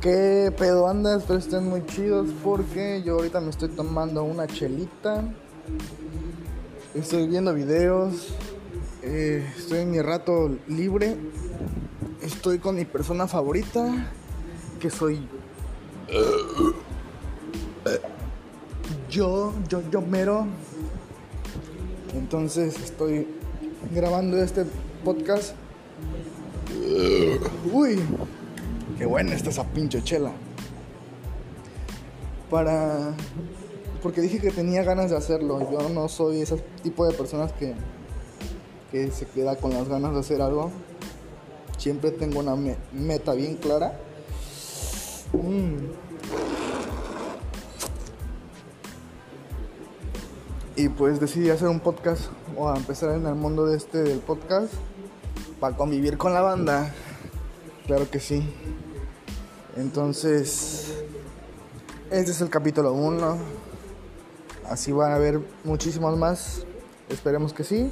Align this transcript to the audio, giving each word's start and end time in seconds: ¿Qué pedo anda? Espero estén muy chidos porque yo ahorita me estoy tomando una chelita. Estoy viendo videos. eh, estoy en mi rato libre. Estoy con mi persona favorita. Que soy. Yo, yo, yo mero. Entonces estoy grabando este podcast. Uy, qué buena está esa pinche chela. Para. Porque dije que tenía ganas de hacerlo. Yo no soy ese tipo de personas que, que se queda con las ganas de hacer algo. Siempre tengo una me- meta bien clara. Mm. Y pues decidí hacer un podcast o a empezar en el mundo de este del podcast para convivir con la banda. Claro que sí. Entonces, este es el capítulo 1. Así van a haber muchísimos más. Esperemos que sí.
¿Qué 0.00 0.50
pedo 0.56 0.88
anda? 0.88 1.18
Espero 1.18 1.38
estén 1.38 1.68
muy 1.68 1.84
chidos 1.84 2.30
porque 2.42 3.02
yo 3.04 3.16
ahorita 3.16 3.38
me 3.42 3.50
estoy 3.50 3.68
tomando 3.68 4.24
una 4.24 4.46
chelita. 4.46 5.24
Estoy 6.94 7.26
viendo 7.26 7.52
videos. 7.52 8.28
eh, 9.02 9.46
estoy 9.58 9.80
en 9.80 9.90
mi 9.90 10.00
rato 10.00 10.56
libre. 10.68 11.16
Estoy 12.22 12.58
con 12.60 12.76
mi 12.76 12.86
persona 12.86 13.26
favorita. 13.26 14.10
Que 14.80 14.88
soy. 14.88 15.20
Yo, 19.10 19.52
yo, 19.68 19.82
yo 19.90 20.00
mero. 20.00 20.46
Entonces 22.14 22.74
estoy 22.82 23.26
grabando 23.94 24.42
este 24.42 24.64
podcast. 25.04 25.54
Uy, 27.70 28.00
qué 29.00 29.06
buena 29.06 29.32
está 29.32 29.48
esa 29.48 29.64
pinche 29.64 30.04
chela. 30.04 30.30
Para. 32.50 33.14
Porque 34.02 34.20
dije 34.20 34.40
que 34.40 34.50
tenía 34.50 34.82
ganas 34.82 35.10
de 35.10 35.16
hacerlo. 35.16 35.58
Yo 35.72 35.88
no 35.88 36.06
soy 36.08 36.42
ese 36.42 36.58
tipo 36.82 37.06
de 37.06 37.14
personas 37.14 37.50
que, 37.52 37.74
que 38.92 39.10
se 39.10 39.24
queda 39.24 39.56
con 39.56 39.72
las 39.72 39.88
ganas 39.88 40.12
de 40.12 40.20
hacer 40.20 40.42
algo. 40.42 40.70
Siempre 41.78 42.10
tengo 42.10 42.40
una 42.40 42.56
me- 42.56 42.76
meta 42.92 43.32
bien 43.32 43.56
clara. 43.56 43.98
Mm. 45.32 45.76
Y 50.76 50.88
pues 50.90 51.20
decidí 51.20 51.48
hacer 51.48 51.68
un 51.68 51.80
podcast 51.80 52.24
o 52.54 52.68
a 52.68 52.76
empezar 52.76 53.16
en 53.16 53.26
el 53.26 53.34
mundo 53.34 53.64
de 53.64 53.78
este 53.78 54.02
del 54.02 54.18
podcast 54.18 54.74
para 55.58 55.74
convivir 55.74 56.18
con 56.18 56.34
la 56.34 56.42
banda. 56.42 56.92
Claro 57.86 58.10
que 58.10 58.20
sí. 58.20 58.42
Entonces, 59.80 60.92
este 62.10 62.32
es 62.32 62.40
el 62.42 62.50
capítulo 62.50 62.92
1. 62.92 63.38
Así 64.68 64.92
van 64.92 65.12
a 65.12 65.14
haber 65.14 65.40
muchísimos 65.64 66.18
más. 66.18 66.66
Esperemos 67.08 67.54
que 67.54 67.64
sí. 67.64 67.90